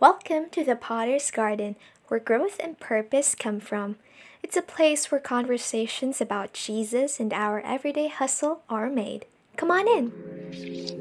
[0.00, 1.76] Welcome to the Potter's Garden,
[2.08, 3.96] where growth and purpose come from.
[4.42, 9.26] It's a place where conversations about Jesus and our everyday hustle are made.
[9.58, 10.99] Come on in.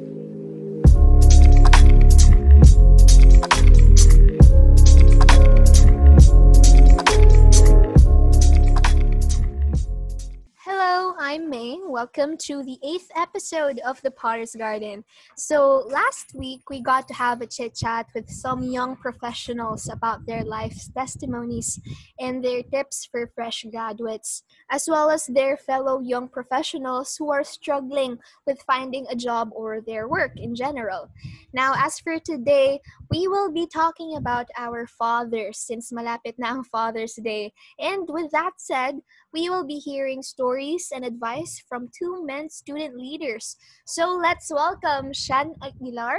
[11.21, 11.77] I'm May.
[11.85, 15.03] Welcome to the eighth episode of The Potter's Garden.
[15.35, 20.25] So, last week we got to have a chit chat with some young professionals about
[20.25, 21.77] their life's testimonies
[22.21, 27.43] and their tips for fresh graduates, as well as their fellow young professionals who are
[27.43, 31.09] struggling with finding a job or their work in general.
[31.51, 32.79] Now, as for today,
[33.11, 37.51] we will be talking about our fathers since malapit na ang Father's Day.
[37.77, 39.01] And with that said,
[39.33, 43.57] we will be hearing stories and advice from two men student leaders.
[43.85, 46.17] So let's welcome Shan Aguilar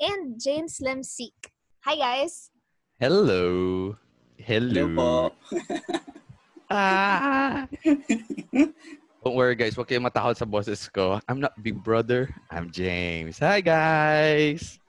[0.00, 1.32] and James Lemsik.
[1.84, 2.50] Hi, guys.
[3.00, 3.96] Hello.
[4.38, 4.86] Hello.
[4.88, 5.32] Hello.
[6.72, 7.68] Ah.
[9.22, 11.20] Don't worry guys, huwag kayong matakot sa boses ko.
[11.28, 13.36] I'm not Big Brother, I'm James.
[13.44, 14.80] Hi guys!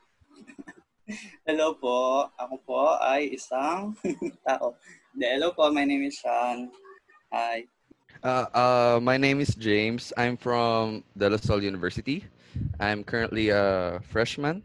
[1.44, 2.31] Hello po.
[2.39, 4.00] Ako po ay isang
[4.48, 4.80] tao.
[5.11, 5.67] De, hello po.
[5.75, 6.72] My name is Sean.
[7.34, 7.66] Hi.
[8.22, 10.14] Uh, uh, my name is James.
[10.14, 12.22] I'm from De La Salle University.
[12.80, 14.62] I'm currently a freshman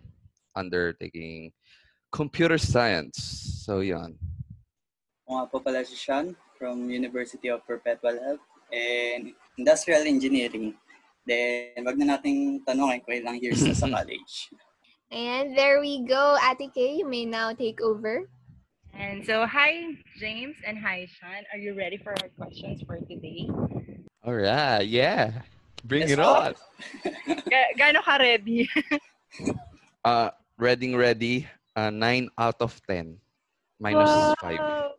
[0.52, 1.56] undertaking
[2.12, 3.16] computer science.
[3.64, 4.20] So yan.
[5.24, 10.76] Ako nga po pala si Sean from University of Perpetual Health and Industrial Engineering.
[11.24, 14.52] Then, wag na nating tanongin kung ilang years na sa college.
[15.08, 16.36] And there we go.
[16.36, 18.28] Ate Kay, you may now take over.
[18.98, 21.46] And so, hi, James, and hi, Sean.
[21.54, 23.46] Are you ready for our questions for today?
[24.26, 25.46] Alright, yeah.
[25.86, 26.54] Bring Yes, it on.
[27.50, 28.66] Ga- gaano ka ready?
[30.04, 31.46] Uh, ready, ready.
[31.76, 33.18] Uh, 9 out of 10.
[33.78, 34.58] Minus 5.
[34.58, 34.90] Wow!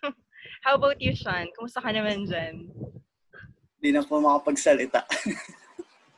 [0.64, 1.50] How about you, Sean?
[1.56, 2.70] Kumusta ka naman dyan?
[3.80, 5.02] Hindi na po makapagsalita.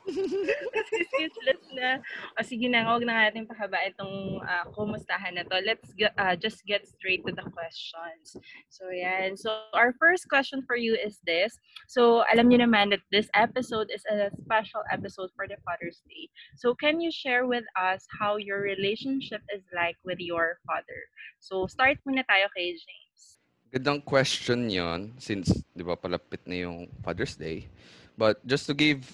[0.08, 2.00] Speechless na.
[2.34, 5.60] O sige na, huwag na natin pahaba itong uh, kumustahan na to.
[5.62, 8.36] Let's get, uh, just get straight to the questions.
[8.72, 9.36] So, yan.
[9.36, 11.58] So, our first question for you is this.
[11.86, 16.32] So, alam niyo naman that this episode is a special episode for the Father's Day.
[16.56, 21.00] So, can you share with us how your relationship is like with your father?
[21.38, 23.38] So, start muna tayo kay James.
[23.68, 27.68] Gandang question yon since, di ba, palapit na yung Father's Day.
[28.16, 29.04] But just to give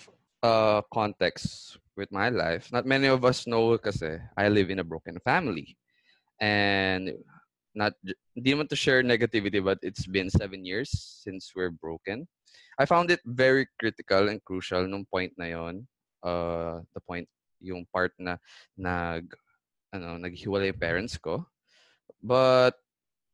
[0.44, 4.84] uh, context with my life, not many of us know kasi I live in a
[4.84, 5.76] broken family.
[6.38, 7.16] And
[7.72, 7.96] not,
[8.36, 10.92] hindi naman to share negativity, but it's been seven years
[11.24, 12.28] since we're broken.
[12.78, 15.88] I found it very critical and crucial nung point na yon.
[16.20, 17.26] Uh, the point,
[17.60, 18.36] yung part na
[18.76, 19.32] nag,
[19.94, 21.46] ano, naghiwalay parents ko.
[22.22, 22.76] But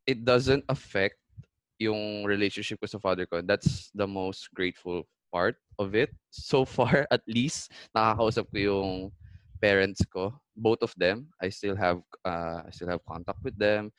[0.06, 1.18] it doesn't affect
[1.80, 3.40] yung relationship ko sa father ko.
[3.40, 6.10] That's the most grateful part of it.
[6.30, 8.90] So far, at least, nakakausap ko yung
[9.58, 10.30] parents ko.
[10.54, 11.26] Both of them.
[11.42, 13.90] I still have uh, I still have contact with them.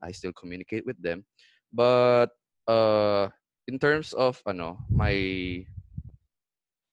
[0.00, 1.28] I still communicate with them.
[1.68, 2.32] But
[2.64, 3.28] uh,
[3.68, 5.12] in terms of ano, my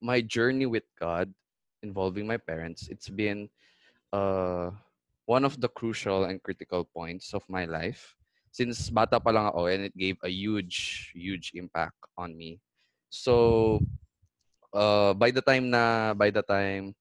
[0.04, 1.32] my journey with God
[1.80, 3.48] involving my parents, it's been
[4.12, 4.76] uh,
[5.24, 8.16] one of the crucial and critical points of my life
[8.52, 12.60] since bata pa lang ako and it gave a huge huge impact on me
[13.12, 13.78] so
[14.72, 16.96] uh, by the time na by the time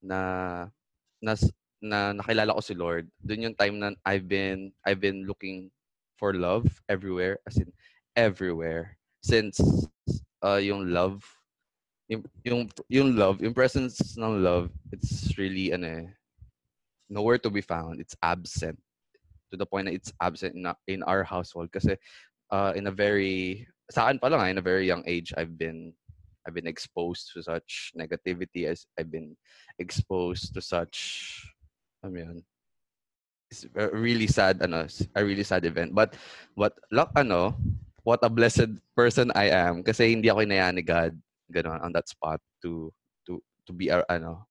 [0.00, 0.66] na
[1.20, 1.36] na,
[1.78, 5.68] na nakilala ko si Lord dun yung time na I've been I've been looking
[6.16, 7.70] for love everywhere as in
[8.16, 9.60] everywhere since
[10.40, 11.22] uh, yung love
[12.08, 16.08] yung, yung yung love yung presence ng love it's really ano eh,
[17.08, 18.00] nowhere to be found.
[18.00, 18.78] It's absent.
[19.50, 21.96] To the point that it's absent in, in our household kasi
[22.52, 25.56] uh, in a very sa akin pa lang ah, in a very young age I've
[25.56, 25.92] been
[26.46, 29.36] I've been exposed to such negativity as I've been
[29.80, 31.44] exposed to such
[32.04, 32.44] I mean
[33.48, 34.84] it's a really sad ano
[35.16, 36.16] a really sad event but
[36.54, 37.56] what luck ano
[38.04, 41.16] what a blessed person I am kasi hindi ako inayaan ni God
[41.48, 42.92] ganun on that spot to
[43.24, 44.48] to to be a, ano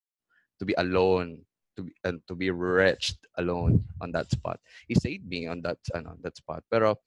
[0.58, 1.46] to be alone
[1.78, 4.60] to be and to be wretched alone on that spot.
[4.90, 6.66] He saved me on that ano that spot.
[6.70, 6.98] Pero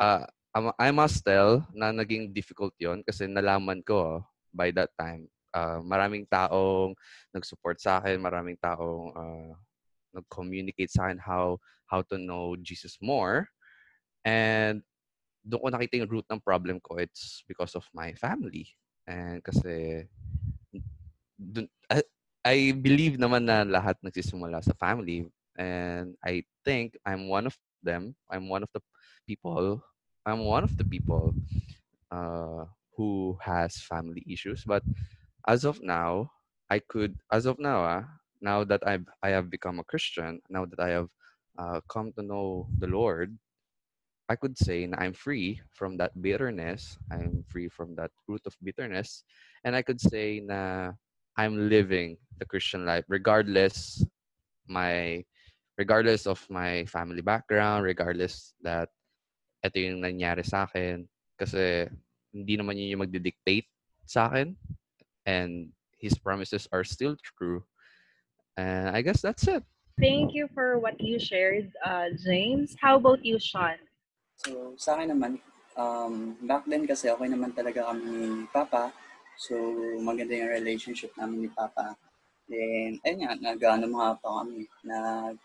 [0.00, 4.20] uh, I- must tell na naging difficult 'yon kasi nalaman ko oh,
[4.52, 6.96] by that time uh, maraming taong
[7.32, 9.52] nag-support sa akin, maraming taong uh,
[10.16, 11.56] nag-communicate sa akin how
[11.88, 13.48] how to know Jesus more.
[14.24, 14.80] And
[15.44, 16.96] doon ko nakita yung root ng problem ko.
[16.96, 18.72] It's because of my family.
[19.04, 20.06] And kasi
[21.36, 22.00] dun, I,
[22.44, 25.28] I believe naman na lahat nagsisimula sa family.
[25.52, 28.16] and I think I'm one of them.
[28.30, 28.80] I'm one of the
[29.28, 29.84] people.
[30.26, 31.34] I'm one of the people
[32.10, 32.64] uh,
[32.96, 34.64] who has family issues.
[34.64, 34.82] But
[35.48, 36.30] as of now,
[36.70, 38.04] I could, as of now, uh,
[38.40, 41.10] now that I've I have become a Christian, now that I have
[41.58, 43.36] uh, come to know the Lord,
[44.28, 46.98] I could say I'm free from that bitterness.
[47.10, 49.24] I'm free from that root of bitterness,
[49.64, 50.92] and I could say na
[51.36, 54.04] I'm living the Christian life regardless
[54.68, 55.24] my
[55.78, 58.88] regardless of my family background, regardless that
[59.62, 61.06] ito yung nangyari sa akin
[61.38, 61.86] kasi
[62.34, 63.70] hindi naman yun yung magdi-dictate
[64.04, 64.58] sa akin
[65.24, 65.70] and
[66.02, 67.62] his promises are still true.
[68.58, 69.62] And I guess that's it.
[70.00, 72.74] Thank you for what you shared, uh, James.
[72.80, 73.78] How about you, Sean?
[74.42, 75.38] So, sa akin naman,
[75.78, 78.90] um, back then kasi okay naman talaga kami ni Papa.
[79.38, 79.54] So,
[80.02, 81.94] maganda yung relationship namin ni Papa.
[82.50, 84.66] Then, ayun nga, nag-ano mga pa kami.
[84.82, 85.36] Nag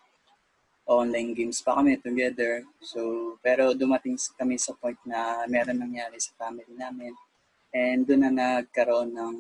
[0.88, 2.64] online games pa kami together.
[2.80, 7.12] So, pero dumating kami sa point na meron nangyari sa family namin.
[7.76, 9.36] And doon na nagkaroon ng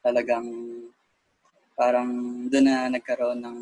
[0.00, 0.46] talagang
[1.74, 2.10] parang
[2.46, 3.58] doon na nagkaroon ng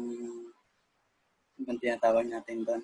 [1.58, 2.82] anong tinatawag natin doon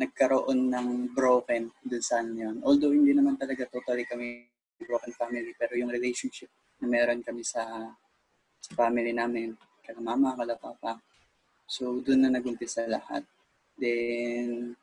[0.00, 2.56] nagkaroon ng broken dun sa ano yun.
[2.64, 4.48] Although hindi naman talaga totally kami
[4.80, 6.48] broken family, pero yung relationship
[6.80, 7.68] na meron kami sa,
[8.64, 9.52] sa family namin,
[9.84, 10.96] kala mama, kala papa.
[11.70, 13.22] So, doon na nagumpisa lahat.
[13.78, 14.74] Then,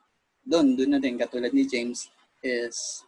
[0.48, 2.08] doon, doon na din, katulad ni James,
[2.40, 3.04] is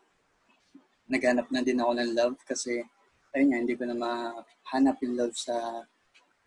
[1.07, 2.83] naghanap na din ako ng love kasi
[3.31, 5.55] ayun nga, hindi ko na mahanap yung love sa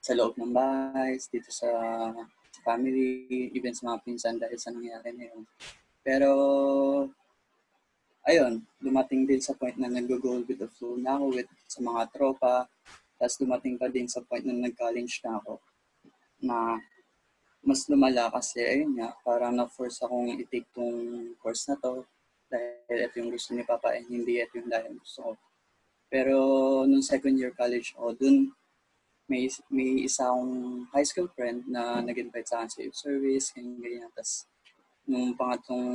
[0.02, 1.70] sa loob ng bahay, dito sa
[2.66, 5.42] family, even sa mga pinsan dahil sa nangyari na yun.
[6.02, 6.30] Pero,
[8.26, 12.02] ayun, dumating din sa point na nag-go with the flow na ako with sa mga
[12.10, 12.66] tropa.
[13.16, 15.62] Tapos dumating pa din sa point na nag-college na ako
[16.42, 16.82] na
[17.62, 22.02] mas lumala kasi, ayun nga, parang na-force akong i-take tong course na to
[22.50, 25.32] dahil ito yung gusto ni Papa and hindi ito yung dahil gusto ko.
[26.12, 26.36] Pero
[26.84, 28.52] nung second year college ako, dun
[29.30, 30.42] may may isang
[30.92, 34.10] high school friend na nag-invite sa akin sa youth service, ganyan, ganyan.
[34.12, 34.44] Tapos,
[35.08, 35.88] nung pangatlong,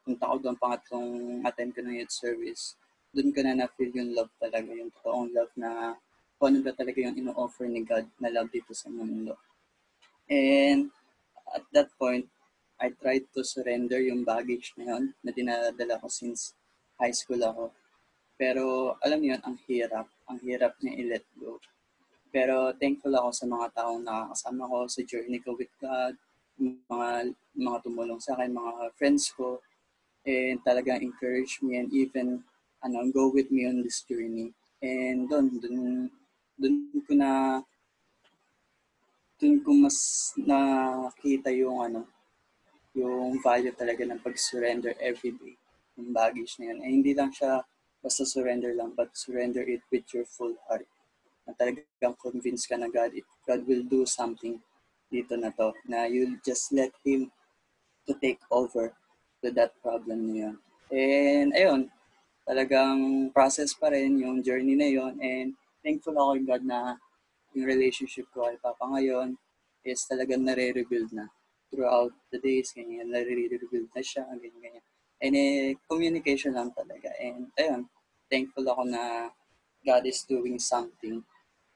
[0.00, 1.10] punta ko doon, pangatlong
[1.44, 2.78] attend ko ng youth service,
[3.12, 5.98] doon ko na na-feel yung love talaga, yung totoong love na
[6.40, 9.36] kung ano ba talaga yung ino-offer ni God na love dito sa mundo.
[10.30, 10.88] And
[11.54, 12.26] at that point,
[12.80, 16.56] I tried to surrender yung baggage na yun na dinadala ko since
[16.96, 17.64] high school ako.
[18.40, 20.08] Pero alam niyo yun, ang hirap.
[20.32, 21.60] Ang hirap niya i-let go.
[22.32, 26.16] Pero thankful ako sa mga taong nakakasama ko sa journey ko with God,
[26.56, 29.60] mga mga tumulong sa akin, mga friends ko,
[30.24, 32.40] and talagang encourage me and even
[32.80, 34.56] ano, go with me on this journey.
[34.80, 36.08] And doon, doon,
[36.56, 36.74] doon
[37.04, 37.60] ko na
[39.40, 39.96] doon ko mas
[40.36, 42.04] nakita yung ano,
[42.92, 45.56] yung value talaga ng pag-surrender every day,
[45.96, 46.78] yung baggage na yun.
[46.84, 47.64] Eh, hindi lang siya
[48.04, 50.84] basta surrender lang, but surrender it with your full heart
[51.48, 53.16] na talagang convince ka na God,
[53.48, 54.60] God will do something
[55.08, 57.32] dito na to, na you'll just let Him
[58.04, 58.92] to take over
[59.40, 60.56] to that problem niya.
[60.92, 61.88] And ayun,
[62.44, 65.54] talagang process pa rin yung journey na yon and
[65.84, 66.96] thankful ako God na
[67.54, 69.34] yung relationship ko kay Papa ngayon
[69.82, 71.26] is talagang nare-rebuild na
[71.70, 74.84] throughout the days, ganyan, nare-rebuild na siya, ganyan, ganyan.
[75.20, 77.12] And eh, communication lang talaga.
[77.20, 77.86] And ayun,
[78.32, 79.28] thankful ako na
[79.84, 81.24] God is doing something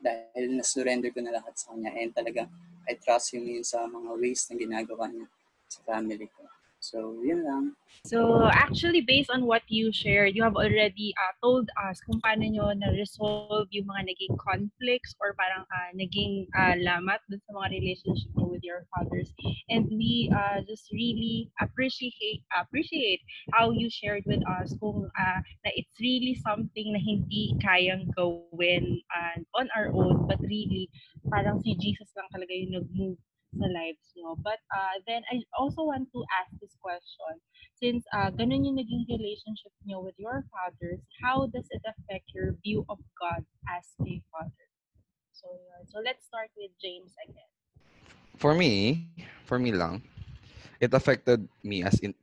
[0.01, 2.45] dahil na-surrender ko na lahat sa kanya and talaga
[2.85, 5.25] I trust him yun sa mga ways na ginagawa niya
[5.73, 6.45] sa family ko.
[6.85, 7.73] So, yun lang.
[8.05, 12.45] So, actually, based on what you shared, you have already uh, told us kung paano
[12.45, 17.81] nyo na-resolve yung mga naging conflicts or parang uh, naging uh, lamat dun sa mga
[17.81, 19.33] relationship nyo with your fathers.
[19.73, 23.25] And we uh, just really appreciate appreciate
[23.57, 29.01] how you shared with us kung uh, na it's really something na hindi kayang gawin
[29.09, 30.93] uh, on our own, but really
[31.33, 33.17] parang si Jesus lang talaga yung nag-move
[33.59, 34.37] sa lives nyo.
[34.39, 37.41] But uh, then I also want to ask this question.
[37.79, 42.55] Since uh, ganun yung naging relationship nyo with your fathers, how does it affect your
[42.63, 44.67] view of God as a father?
[45.35, 47.51] So, uh, so let's start with James again.
[48.39, 49.07] For me,
[49.45, 50.03] for me lang,
[50.81, 52.15] it affected me as in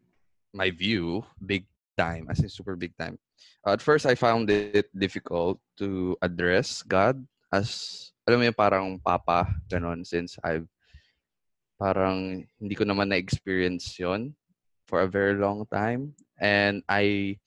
[0.53, 3.19] my view big time, as in super big time.
[3.65, 7.21] at first, I found it difficult to address God
[7.53, 10.67] as, alam mo yung parang papa, ganun, since I've
[11.81, 14.37] parang hindi ko naman na-experience yon
[14.85, 16.13] for a very long time.
[16.37, 17.37] And I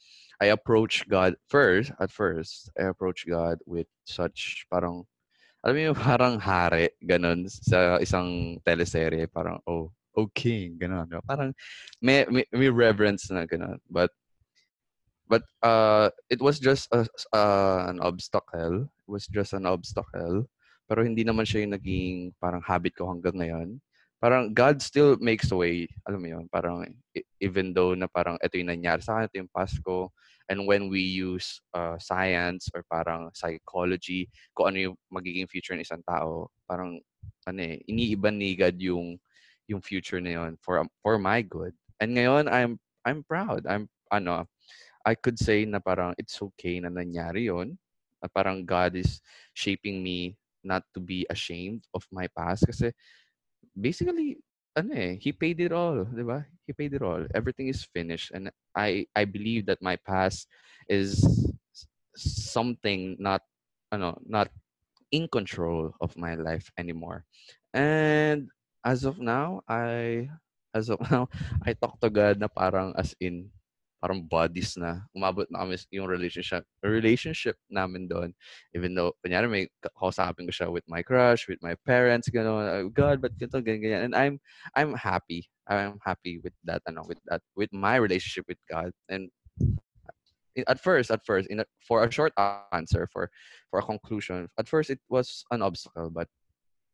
[0.43, 5.07] I approach God first, at first, I approach God with such parang,
[5.62, 11.23] alam mo parang hari, ganun, sa isang teleserye, parang, oh, oh king, ba?
[11.23, 11.55] Parang
[12.03, 13.79] may, may, may reverence na gano'n.
[13.87, 14.11] But,
[15.31, 18.91] but uh, it was just a, uh, an obstacle.
[18.91, 20.50] It was just an obstacle.
[20.91, 23.79] Pero hindi naman siya yung naging parang habit ko hanggang ngayon.
[24.25, 25.85] Parang God still makes a way.
[26.09, 26.45] Alam mo yun?
[26.49, 26.81] Parang
[27.12, 30.09] e- even though na parang ito yung nangyari sa akin, ito yung Pasko.
[30.49, 35.85] And when we use uh, science or parang psychology, kung ano yung magiging future ng
[35.85, 37.04] isang tao, parang
[37.45, 39.21] ano eh, iniiba ni God yung
[39.69, 41.76] yung future na yun for for my good.
[42.00, 43.69] And ngayon I'm I'm proud.
[43.69, 44.49] I'm ano,
[45.04, 47.76] I could say na parang it's okay na nangyari yun.
[48.25, 49.21] At parang God is
[49.52, 52.88] shaping me not to be ashamed of my past kasi
[53.73, 54.38] basically
[54.75, 56.04] ano eh, he paid it all?
[56.66, 57.25] He paid it all.
[57.35, 60.49] Everything is finished and I I believe that my past
[60.88, 61.23] is
[62.16, 63.42] something not
[63.92, 64.50] ano, not
[65.14, 67.25] in control of my life anymore.
[67.73, 68.50] And
[68.83, 70.28] as of now, I
[70.75, 71.30] as of now,
[71.62, 73.50] I talk to God na parang as in
[74.04, 75.00] parang bodies na.
[75.16, 78.37] Umabot na kami yung relationship relationship namin doon.
[78.76, 79.64] Even though, kunyari may
[79.96, 82.68] kausapin ko siya with my crush, with my parents, gano'n.
[82.68, 84.02] Uh, God, but ganito, ganyan, ganyan.
[84.04, 84.37] And I'm,
[84.76, 85.49] I'm happy.
[85.64, 88.92] I'm happy with that, ano, with that, with my relationship with God.
[89.08, 89.32] And
[90.68, 92.37] at first, at first, in a, for a short
[92.76, 93.32] answer, for
[93.73, 96.28] for a conclusion, at first it was an obstacle, but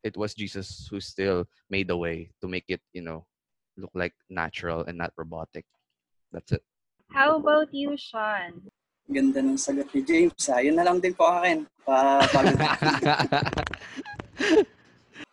[0.07, 3.27] it was Jesus who still made the way to make it, you know,
[3.75, 5.67] look like natural and not robotic.
[6.31, 6.63] That's it.
[7.11, 8.71] How about you, Sean?
[9.11, 10.47] Ganda ng sagot ni James.
[10.47, 10.63] Ah.
[10.63, 11.67] Yun na lang din po akin.
[11.83, 12.55] Pa, bago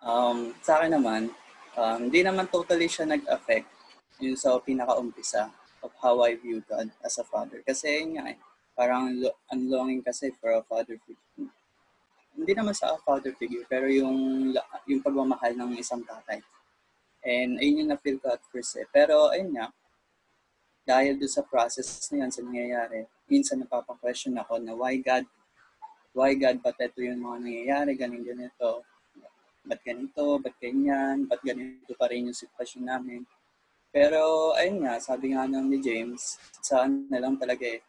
[0.03, 1.31] um, sa akin naman,
[1.79, 3.71] um, hindi naman totally siya nag-affect
[4.19, 5.55] yun sa pinaka-umpisa
[5.87, 7.63] of how I view God as a father.
[7.63, 8.39] Kasi yun nga eh,
[8.75, 11.47] parang lo- ang longing kasi for a father figure.
[12.35, 14.51] Hindi naman sa a father figure, pero yung,
[14.91, 16.43] yung pagmamahal ng isang tatay.
[17.23, 18.87] And ayun yung na-feel ko at first eh.
[18.91, 19.71] Pero ayun nga,
[20.89, 25.29] dahil doon sa process na yan, sa nangyayari, minsan napapa-question ako na why God,
[26.17, 28.89] why God, ba't ito yung mga nangyayari, ganun ganito,
[29.69, 33.21] ba't ganito, ba't ganyan, ba't ganito pa rin yung sitwasyon namin.
[33.93, 37.85] Pero, ayun nga, sabi nga nang ni James, saan na lang talaga eh,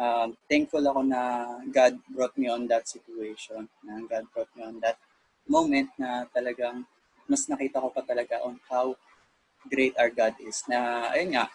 [0.00, 1.20] um, thankful ako na
[1.68, 4.96] God brought me on that situation, na God brought me on that
[5.44, 6.88] moment na talagang
[7.28, 8.96] mas nakita ko pa talaga on how
[9.68, 10.64] great our God is.
[10.64, 11.50] Na, ayun nga,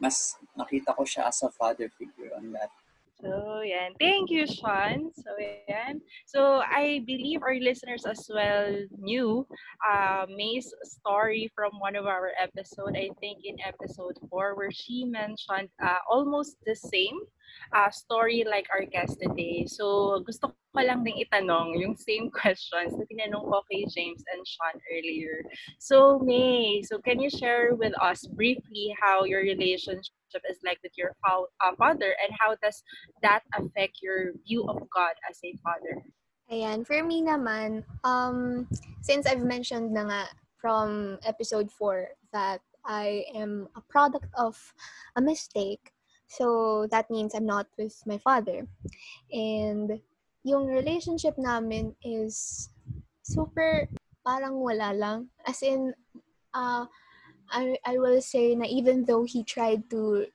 [0.00, 2.70] mas nakita ko siya as a father figure on that.
[3.16, 3.96] So, yan.
[3.96, 5.08] Thank you, Sean.
[5.16, 6.04] So, yan.
[6.28, 9.46] So, I believe our listeners as well knew
[9.88, 15.04] uh, May's story from one of our episode, I think in episode 4, where she
[15.08, 17.16] mentioned uh, almost the same
[17.72, 19.66] uh, story like our guest today.
[19.66, 24.42] So, gusto ko lang ding itanong yung same questions na tinanong ko kay James and
[24.46, 25.44] Sean earlier.
[25.78, 30.92] So, May, so can you share with us briefly how your relationship is like with
[30.96, 32.82] your uh, father and how does
[33.22, 36.04] that affect your view of God as a father?
[36.46, 38.70] Ayan, for me naman, um,
[39.02, 40.22] since I've mentioned na nga
[40.62, 44.54] from episode 4 that I am a product of
[45.16, 45.90] a mistake,
[46.26, 48.66] so that means I'm not with my father.
[49.32, 50.00] And
[50.46, 52.68] yung relationship namin is
[53.22, 53.88] super
[54.26, 55.30] parang wala lang.
[55.46, 55.94] As in,
[56.54, 56.86] uh,
[57.50, 60.26] I, I will say na even though he tried to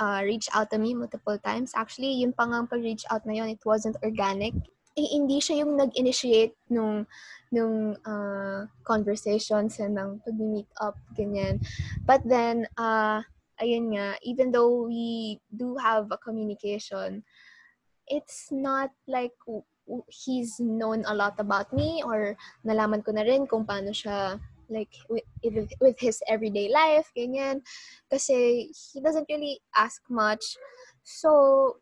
[0.00, 3.52] uh, reach out to me multiple times, actually, yun pa nga pag-reach out na yun,
[3.52, 4.56] it wasn't organic.
[4.96, 7.04] Eh, hindi siya yung nag-initiate nung
[7.52, 11.60] nung uh, conversations and ng pag-meet up, ganyan.
[12.06, 13.22] But then, uh,
[13.60, 17.22] ayun nga, even though we do have a communication,
[18.08, 19.32] it's not like
[20.08, 24.92] he's known a lot about me or nalaman ko na rin kung paano siya like
[25.08, 25.24] with,
[25.80, 27.60] with, his everyday life, ganyan.
[28.10, 30.56] Kasi he doesn't really ask much.
[31.04, 31.80] So,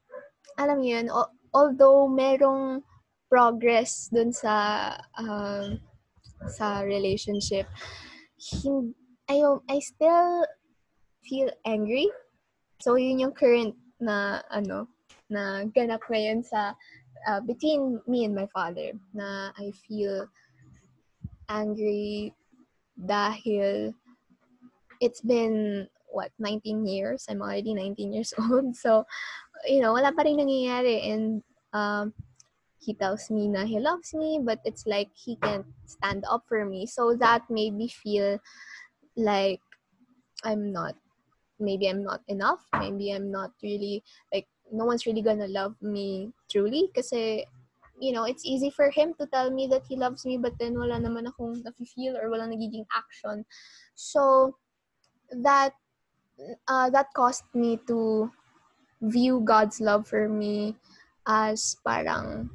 [0.59, 2.83] alam yun, al- although merong
[3.31, 5.79] progress dun sa um,
[6.51, 7.71] sa relationship,
[8.37, 8.99] hin-
[9.31, 10.45] I, I still
[11.25, 12.09] feel angry.
[12.81, 14.89] So, yun yung current na, ano,
[15.31, 16.75] na ganap ngayon sa,
[17.29, 20.27] uh, between me and my father, na I feel
[21.49, 22.35] angry
[22.99, 23.95] dahil
[25.01, 27.27] it's been, what, 19 years?
[27.29, 28.77] I'm already 19 years old.
[28.77, 29.07] So,
[29.67, 31.11] you know, wala pa rin nangyayari.
[31.11, 32.13] And, um,
[32.83, 36.67] he tells me na he loves me, but it's like he can't stand up for
[36.67, 36.85] me.
[36.87, 38.43] So that made me feel
[39.17, 39.63] like
[40.43, 40.99] I'm not,
[41.63, 42.67] maybe I'm not enough.
[42.79, 44.03] Maybe I'm not really,
[44.35, 46.91] like, no one's really gonna love me truly.
[46.95, 47.47] Kasi,
[48.01, 50.75] you know, it's easy for him to tell me that he loves me, but then
[50.75, 53.47] wala naman akong nafe-feel or wala nagiging action.
[53.95, 54.57] So
[55.31, 55.73] that
[56.69, 58.31] uh, that caused me to
[59.01, 60.77] view God's love for me
[61.27, 62.51] as parang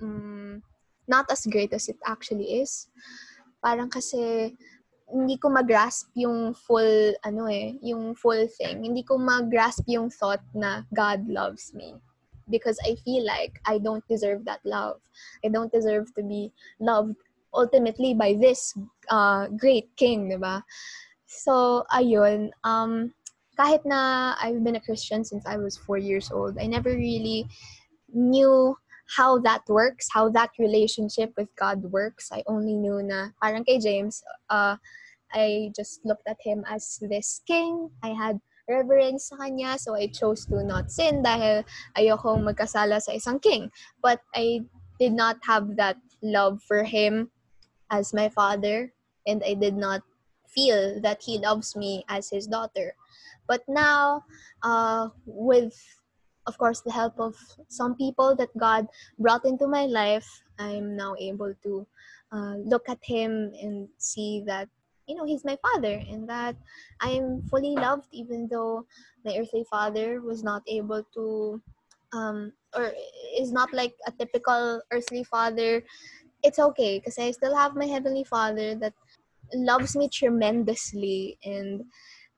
[0.00, 0.62] um,
[1.08, 2.88] not as great as it actually is.
[3.62, 4.56] Parang kasi
[5.10, 8.84] hindi ko mag-grasp yung full ano eh, yung full thing.
[8.84, 11.96] Hindi ko mag-grasp yung thought na God loves me
[12.50, 15.00] because I feel like I don't deserve that love.
[15.44, 17.16] I don't deserve to be loved
[17.54, 18.74] ultimately by this
[19.10, 20.64] uh, great king, di ba?
[21.26, 23.12] So, ayun, um,
[23.56, 27.46] kahit na I've been a Christian since I was four years old, I never really
[28.12, 28.76] knew
[29.16, 32.30] how that works, how that relationship with God works.
[32.32, 34.76] I only knew na, parang kay James, uh,
[35.32, 37.90] I just looked at him as this king.
[38.02, 41.64] I had reverence sa kanya, so I chose to not sin dahil
[41.96, 43.72] ayokong magkasala sa isang king.
[44.02, 44.62] But I
[45.00, 47.30] did not have that love for him
[47.90, 48.92] as my father,
[49.26, 50.02] and I did not
[50.48, 52.94] feel that he loves me as his daughter.
[53.48, 54.24] But now,
[54.62, 55.74] uh, with
[56.46, 57.36] of course the help of
[57.68, 58.86] some people that God
[59.18, 60.26] brought into my life,
[60.58, 61.86] I'm now able to
[62.32, 64.68] uh, look at him and see that
[65.06, 66.56] you know he's my father and that
[67.00, 68.86] I'm fully loved even though
[69.24, 71.60] my earthly father was not able to
[72.12, 72.92] um, or
[73.38, 75.82] is not like a typical earthly father.
[76.42, 78.94] It's okay because I still have my heavenly father that
[79.54, 81.82] loves me tremendously and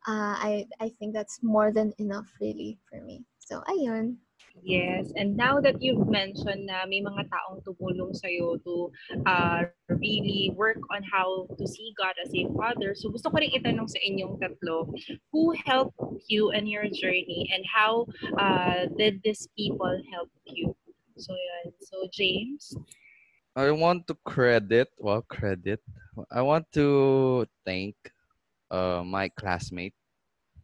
[0.06, 3.24] uh, I I think that's more than enough really for me.
[3.44, 4.16] So ayun.
[4.62, 8.88] Yes, and now that you've mentioned na may mga taong tumulong sa'yo to
[9.26, 13.50] uh, really work on how to see God as a father, so gusto ko rin
[13.50, 14.88] itanong sa inyong tatlo,
[15.34, 15.98] who helped
[16.30, 18.06] you in your journey and how
[18.38, 20.70] uh, did these people help you?
[21.18, 21.74] So yan.
[21.82, 22.78] So James?
[23.58, 25.82] I want to credit, well, credit.
[26.30, 27.94] I want to thank
[28.70, 29.94] uh, my classmate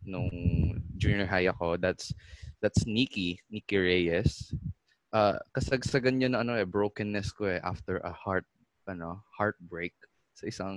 [0.06, 1.76] nung junior high ako.
[1.76, 2.14] That's
[2.62, 4.52] that's Nikki, Nikki Reyes.
[5.10, 8.46] Uh, kasagsagan yun ano eh, brokenness ko eh after a heart,
[8.86, 9.92] ano, heartbreak
[10.40, 10.75] sa isang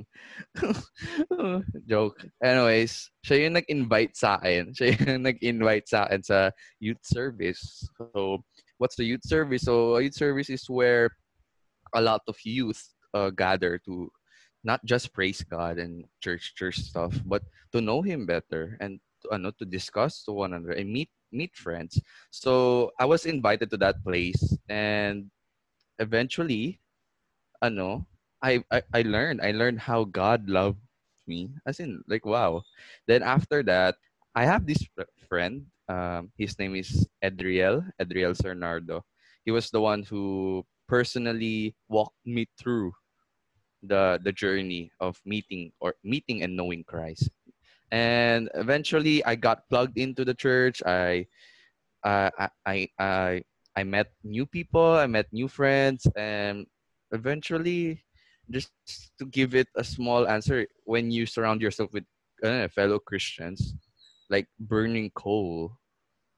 [1.91, 2.19] joke.
[2.43, 4.75] Anyways, siya yung nag-invite sa akin.
[4.75, 6.51] Siya yung nag-invite sa akin sa
[6.83, 7.87] youth service.
[7.95, 8.43] So,
[8.77, 9.63] what's the youth service?
[9.63, 11.15] So, youth service is where
[11.95, 12.81] a lot of youth
[13.13, 14.11] uh, gather to
[14.63, 19.31] not just praise God and church church stuff, but to know Him better and to,
[19.31, 21.99] ano, to discuss to one another and meet meet friends.
[22.31, 25.29] So I was invited to that place and
[25.99, 26.79] eventually
[27.61, 28.05] ano
[28.43, 30.79] I, I I learned I learned how God loved
[31.27, 32.63] me as in like wow.
[33.07, 33.95] Then after that
[34.35, 34.83] I have this
[35.29, 39.03] friend um his name is Edriel Edriel Cernardo.
[39.45, 42.93] He was the one who personally walked me through
[43.83, 47.31] the the journey of meeting or meeting and knowing Christ
[47.93, 50.81] and eventually I got plugged into the church.
[50.81, 51.29] I,
[52.03, 53.43] I, I, I,
[53.77, 54.97] I met new people.
[54.97, 56.65] I met new friends, and
[57.13, 58.01] eventually,
[58.49, 58.73] just
[59.21, 62.03] to give it a small answer, when you surround yourself with
[62.73, 63.77] fellow Christians,
[64.29, 65.77] like burning coal,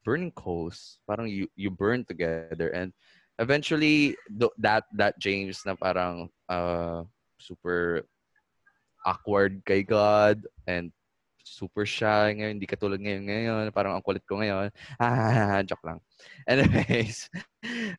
[0.04, 2.92] burning coals, parang you you burn together, and
[3.40, 7.04] eventually th- that that James na parang uh,
[7.40, 8.04] super
[9.06, 10.90] awkward kay God and
[11.46, 14.68] super shy ngayon, hindi katulad ngayon ngayon, parang ang kulit ko ngayon.
[14.98, 16.02] Ah, joke lang.
[16.50, 17.30] Anyways,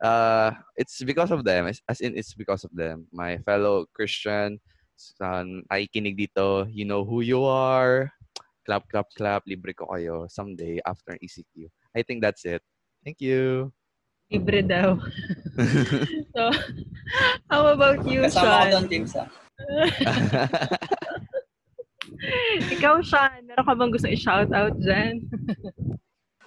[0.03, 1.71] uh, it's because of them.
[1.87, 3.07] As in, it's because of them.
[3.15, 4.59] My fellow Christian,
[5.23, 8.11] um, ay kinig dito, you know who you are.
[8.67, 9.47] Clap, clap, clap.
[9.47, 11.71] Libre ko kayo someday after ECQ.
[11.95, 12.59] I think that's it.
[13.07, 13.71] Thank you.
[14.27, 14.99] Libre daw.
[16.35, 16.51] so,
[17.47, 18.83] how about you, Kasama Sean?
[18.83, 19.29] ko doon, ah.
[22.77, 25.23] Ikaw, Sean, meron ka bang gusto i-shoutout dyan?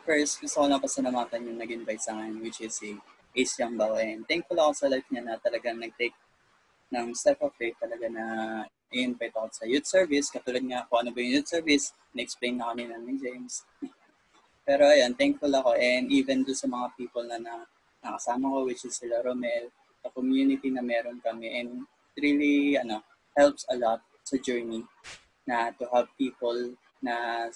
[0.04, 2.98] First, gusto ko na pasalamatan yung nag-invite sa akin, which is si
[3.36, 3.96] Ace Yambao.
[3.96, 6.16] And thankful ako sa life niya na talagang nag-take
[6.90, 8.24] ng step of faith talaga na
[8.90, 10.28] i-invite ako sa youth service.
[10.28, 13.62] Katulad nga kung ano ba yung youth service, na-explain na kanina ni James.
[14.66, 15.78] Pero ayan, thankful ako.
[15.78, 17.54] And even do sa mga people na, na
[18.02, 19.70] nakasama ko, which is sila Romel,
[20.02, 21.54] the community na meron kami.
[21.54, 21.86] And
[22.18, 23.06] it really ano,
[23.38, 24.82] helps a lot sa journey
[25.50, 27.48] na to have people na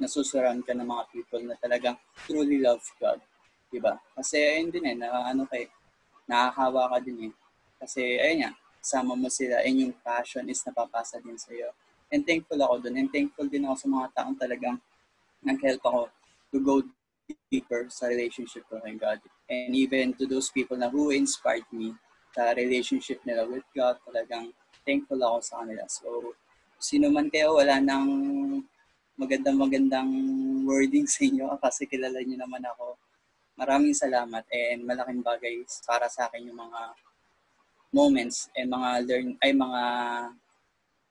[0.00, 3.20] nasusurround ka ng mga people na talagang truly love God.
[3.68, 4.00] Diba?
[4.16, 5.68] Kasi ayun din eh, na, ano kay,
[6.24, 7.32] nakakawa ka din eh.
[7.76, 11.70] Kasi ayun nga, sama mo sila and yung passion is napapasa din sa iyo.
[12.08, 12.98] And thankful ako dun.
[12.98, 14.76] And thankful din ako sa mga taong talagang
[15.44, 16.00] nag-help ako
[16.52, 16.74] to go
[17.50, 19.20] deeper sa relationship ko kay God.
[19.50, 21.94] And even to those people na who inspired me
[22.32, 24.50] sa relationship nila with God, talagang
[24.82, 25.84] thankful ako sa kanila.
[25.88, 26.34] So,
[26.82, 28.10] sino man kayo, wala nang
[29.14, 30.10] magandang-magandang
[30.66, 32.98] wording sa inyo kasi kilala niyo naman ako.
[33.54, 36.80] Maraming salamat and malaking bagay para sa akin yung mga
[37.94, 39.82] moments and mga learn ay mga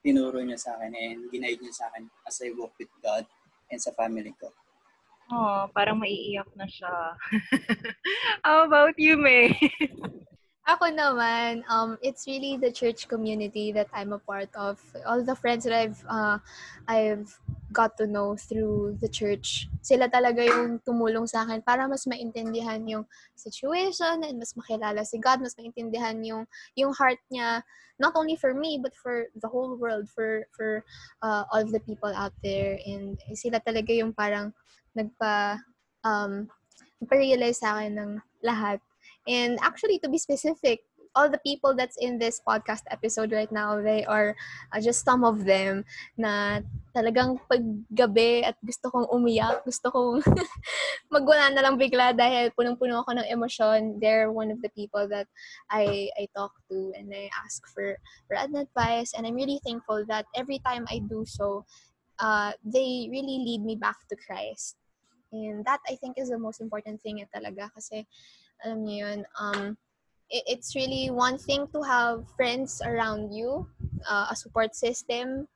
[0.01, 3.23] tinuro niyo sa akin and ginaid niyo sa akin as I walk with God
[3.71, 4.51] and sa family ko.
[5.31, 6.91] Oh, parang maiiyak na siya.
[8.43, 9.55] How about you, May?
[10.62, 14.78] Ako naman, um, it's really the church community that I'm a part of.
[15.10, 16.38] All the friends that I've uh,
[16.86, 17.34] I've
[17.74, 22.78] got to know through the church, sila talaga yung tumulong sa akin para mas maintindihan
[22.86, 26.45] yung situation and mas makilala si God, mas maintindihan yung
[26.78, 27.65] yung heart niya
[27.97, 30.86] not only for me but for the whole world, for for
[31.26, 34.54] uh, all of the people out there and sila talaga yung parang
[34.93, 35.58] nagpa
[36.06, 36.45] um
[37.02, 38.12] nagpa-realize sa akin ng
[38.45, 38.78] lahat
[39.27, 40.81] And actually, to be specific,
[41.15, 44.36] all the people that's in this podcast episode right now, they are
[44.71, 45.84] uh, just some of them
[46.17, 46.62] na
[46.95, 50.23] talagang paggabi at gusto kong umiyak, gusto kong
[51.13, 53.99] magwala na lang bigla dahil punong-puno ako ng emosyon.
[53.99, 55.27] They're one of the people that
[55.67, 57.95] I I talk to and I ask for,
[58.27, 61.67] for advice and I'm really thankful that every time I do so,
[62.19, 64.77] uh, they really lead me back to Christ.
[65.31, 68.03] And that I think is the most important thing eh, talaga kasi
[68.65, 69.78] alam niyo yun, um,
[70.32, 73.67] it, it's really one thing to have friends around you,
[74.10, 75.47] uh, a support system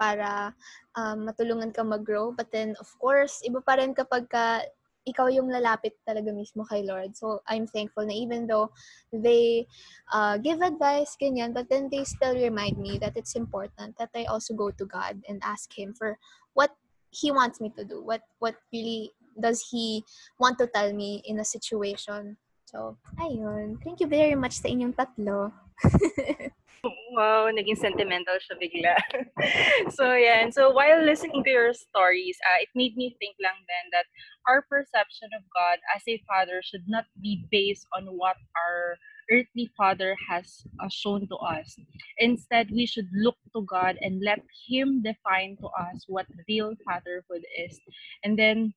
[0.00, 0.50] para
[0.96, 2.32] um, matulungan ka mag-grow.
[2.32, 4.66] But then, of course, iba pa rin kapag ka
[5.02, 7.14] ikaw yung lalapit talaga mismo kay Lord.
[7.14, 8.70] So, I'm thankful na even though
[9.10, 9.66] they
[10.10, 14.26] uh, give advice, ganyan, but then they still remind me that it's important that I
[14.26, 16.18] also go to God and ask Him for
[16.54, 16.70] what
[17.10, 18.02] He wants me to do.
[18.02, 20.06] What what really does He
[20.38, 22.38] want to tell me in a situation
[22.72, 23.76] So, ayun.
[23.84, 25.52] Thank you very much sa inyong tatlo.
[27.12, 28.96] wow, naging sentimental siya bigla.
[29.96, 30.48] so, yan.
[30.48, 34.08] So, while listening to your stories, uh, it made me think lang then that
[34.48, 38.96] our perception of God as a father should not be based on what our
[39.28, 41.76] earthly father has uh, shown to us.
[42.24, 47.44] Instead, we should look to God and let Him define to us what real fatherhood
[47.60, 47.76] is.
[48.24, 48.72] And then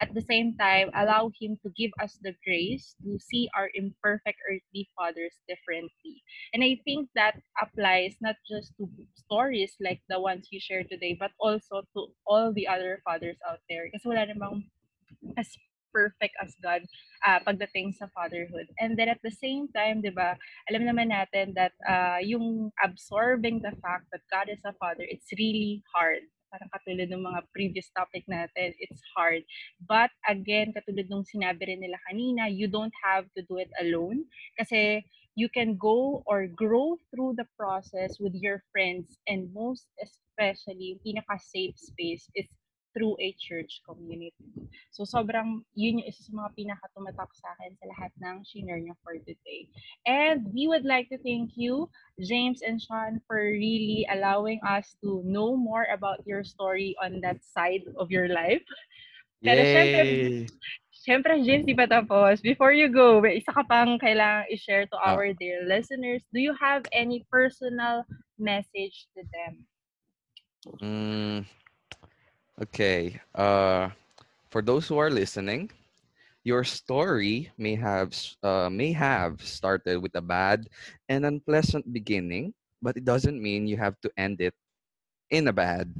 [0.00, 4.38] at the same time allow him to give us the grace to see our imperfect
[4.48, 6.22] earthly fathers differently
[6.54, 11.16] and i think that applies not just to stories like the ones you shared today
[11.18, 14.62] but also to all the other fathers out there kasi wala namang
[15.36, 15.50] as
[15.92, 16.84] perfect as God
[17.26, 18.68] uh, pagdating sa fatherhood.
[18.78, 20.36] And then at the same time, 'di ba?
[20.70, 25.32] Alam naman natin that uh, yung absorbing the fact that God is a father, it's
[25.34, 29.44] really hard parang katulad ng mga previous topic natin, it's hard.
[29.84, 34.26] But again, katulad nung sinabi rin nila kanina, you don't have to do it alone
[34.58, 35.04] kasi
[35.38, 41.78] you can go or grow through the process with your friends and most especially, pinaka-safe
[41.78, 42.50] space is
[42.98, 44.50] through a church community.
[44.90, 48.98] So sobrang yun yung isa sa mga pinakatumatak sa akin sa lahat ng share niya
[49.06, 49.70] for today.
[50.02, 51.86] And we would like to thank you,
[52.18, 57.38] James and Sean, for really allowing us to know more about your story on that
[57.46, 58.66] side of your life.
[59.38, 60.02] Pero syempre,
[60.90, 62.42] syempre, James, di pa tapos.
[62.42, 65.14] Before you go, may isa ka pang kailangang i-share to ah.
[65.14, 66.26] our dear listeners.
[66.34, 68.02] Do you have any personal
[68.34, 69.62] message to them?
[70.82, 71.46] Mm,
[72.58, 73.20] Okay.
[73.34, 73.90] Uh,
[74.50, 75.70] for those who are listening,
[76.44, 80.68] your story may have uh, may have started with a bad
[81.08, 84.54] and unpleasant beginning, but it doesn't mean you have to end it
[85.30, 85.92] in a bad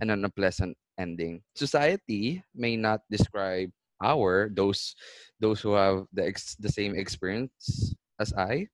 [0.00, 1.42] and an unpleasant ending.
[1.54, 3.70] Society may not describe
[4.02, 4.96] our those
[5.40, 8.68] those who have the ex, the same experience as I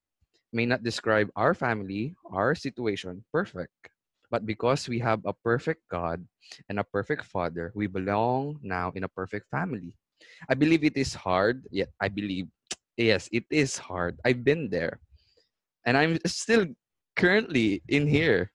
[0.52, 3.91] may not describe our family, our situation perfect.
[4.32, 6.24] But because we have a perfect God
[6.72, 9.92] and a perfect Father, we belong now in a perfect family.
[10.48, 12.48] I believe it is hard, yet I believe,
[12.96, 14.16] yes, it is hard.
[14.24, 15.04] I've been there.
[15.84, 16.64] And I'm still
[17.14, 18.50] currently in here.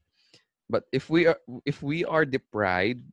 [0.68, 3.06] But if we are if we are deprived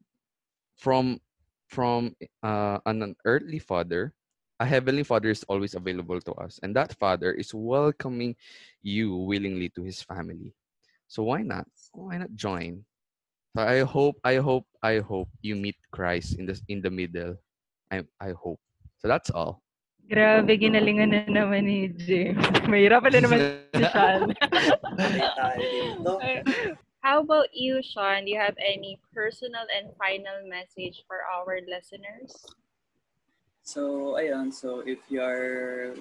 [0.80, 1.20] from
[1.68, 4.16] from uh, an earthly father,
[4.58, 8.34] a heavenly father is always available to us and that father is welcoming
[8.82, 10.54] you willingly to his family
[11.08, 11.66] so why not?
[11.94, 12.84] Why not join?
[13.56, 17.38] So I hope, I hope, I hope you meet Christ in the in the middle.
[17.90, 18.58] I I hope.
[18.98, 19.62] So that's all.
[20.04, 22.36] Grabe, ginalingan na naman ni James.
[22.68, 23.40] Mahirap na naman
[23.72, 24.34] si Sean.
[27.04, 28.24] How about you, Sean?
[28.26, 32.36] Do you have any personal and final message for our listeners?
[33.64, 34.52] So, ayun.
[34.52, 35.96] So, if you're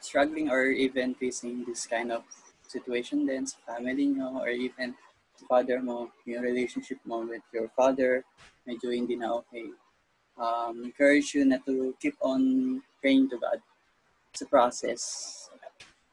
[0.00, 2.24] struggling or even facing this kind of
[2.70, 4.94] situation then sa family nyo or even
[5.46, 8.24] father mo, yung relationship mo with your father,
[8.66, 9.68] medyo hindi na okay.
[10.40, 13.60] Um, encourage you na to keep on praying to God.
[14.32, 15.02] It's a process.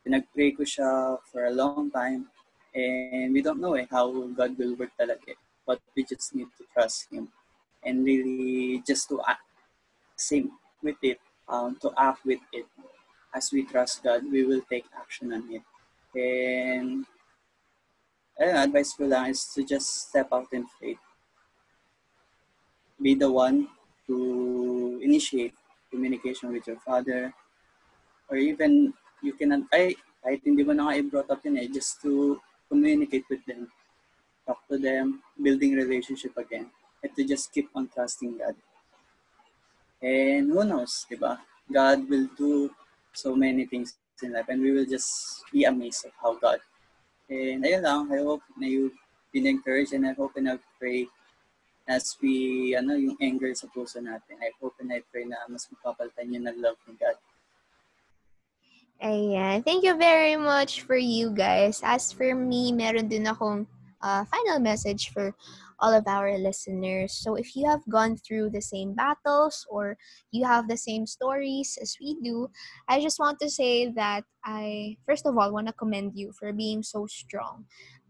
[0.03, 2.27] Pinag-pray ko siya for a long time
[2.75, 5.33] and we don't know eh, how God will work talaga.
[5.33, 5.39] eh.
[5.65, 7.27] But we just need to trust Him
[7.83, 9.43] and really just to act,
[10.15, 10.51] same
[10.83, 12.65] with it, um, to act with it.
[13.35, 15.63] As we trust God, we will take action on it.
[16.15, 17.05] And
[18.37, 21.01] ayun, advice ko lang is to just step out in faith.
[23.01, 23.69] Be the one
[24.07, 25.53] to initiate
[25.91, 27.33] communication with your father
[28.29, 32.01] or even you can ay kahit hindi mo na nga i-brought up yun eh, just
[32.03, 32.35] to
[32.67, 33.71] communicate with them,
[34.43, 36.67] talk to them, building relationship again,
[36.99, 38.55] and to just keep on trusting God.
[40.03, 41.39] And who knows, di ba?
[41.71, 42.69] God will do
[43.15, 46.59] so many things in life and we will just be amazed of how God.
[47.27, 48.95] And ayun lang, I hope na you've
[49.35, 51.07] been encouraged and I hope and I pray
[51.87, 54.39] as we, ano, yung anger sa puso natin.
[54.39, 57.19] I hope and I pray na mas mapapalitan yun ng love ng God.
[58.97, 59.61] Ayan.
[59.61, 61.85] Thank you very much for you guys.
[61.85, 63.69] As for me, meron din akong
[64.01, 65.35] uh, final message for
[65.79, 67.13] all of our listeners.
[67.13, 69.97] So if you have gone through the same battles or
[70.31, 72.49] you have the same stories as we do,
[72.87, 76.51] I just want to say that I, first of all, want to commend you for
[76.53, 77.65] being so strong.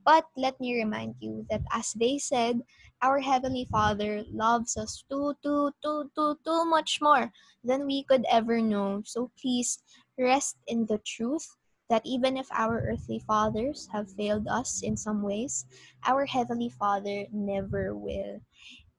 [0.05, 2.61] But let me remind you that as they said,
[3.01, 7.31] our Heavenly Father loves us too, too, too, too, too much more
[7.63, 9.01] than we could ever know.
[9.05, 9.83] So please
[10.17, 11.56] rest in the truth
[11.89, 15.65] that even if our earthly fathers have failed us in some ways,
[16.05, 18.41] our Heavenly Father never will.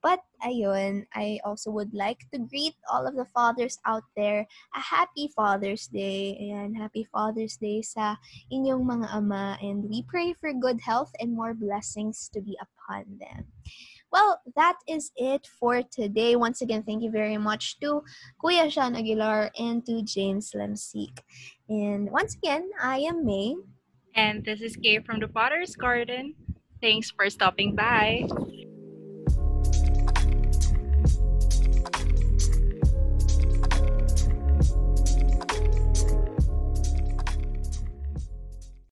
[0.01, 4.79] But ayun, I also would like to greet all of the fathers out there a
[4.79, 6.39] happy Father's Day.
[6.39, 8.15] Ayan, happy Father's Day sa
[8.47, 13.19] inyong mga ama and we pray for good health and more blessings to be upon
[13.19, 13.51] them.
[14.11, 16.35] Well, that is it for today.
[16.35, 18.01] Once again, thank you very much to
[18.41, 21.19] Kuya Sean Aguilar and to James Lemsik.
[21.69, 23.55] And once again, I am May.
[24.15, 26.33] And this is Kay from the Potter's Garden.
[26.81, 28.25] Thanks for stopping by.